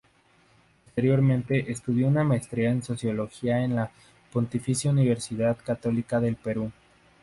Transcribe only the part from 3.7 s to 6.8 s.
la Pontificia Universidad Católica del Perú.